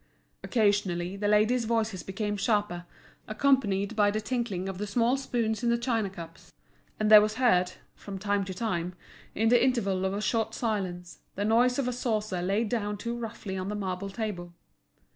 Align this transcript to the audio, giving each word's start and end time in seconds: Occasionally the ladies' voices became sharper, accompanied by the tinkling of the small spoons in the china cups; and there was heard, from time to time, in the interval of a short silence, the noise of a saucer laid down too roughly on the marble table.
Occasionally 0.43 1.15
the 1.15 1.27
ladies' 1.27 1.65
voices 1.65 2.01
became 2.01 2.35
sharper, 2.35 2.87
accompanied 3.27 3.95
by 3.95 4.09
the 4.09 4.19
tinkling 4.19 4.67
of 4.67 4.79
the 4.79 4.87
small 4.87 5.15
spoons 5.15 5.61
in 5.61 5.69
the 5.69 5.77
china 5.77 6.09
cups; 6.09 6.51
and 6.99 7.11
there 7.11 7.21
was 7.21 7.35
heard, 7.35 7.73
from 7.93 8.17
time 8.17 8.43
to 8.45 8.53
time, 8.55 8.95
in 9.35 9.49
the 9.49 9.63
interval 9.63 10.03
of 10.03 10.15
a 10.15 10.19
short 10.19 10.55
silence, 10.55 11.19
the 11.35 11.45
noise 11.45 11.77
of 11.77 11.87
a 11.87 11.93
saucer 11.93 12.41
laid 12.41 12.67
down 12.67 12.97
too 12.97 13.15
roughly 13.15 13.55
on 13.55 13.69
the 13.69 13.75
marble 13.75 14.09
table. 14.09 14.55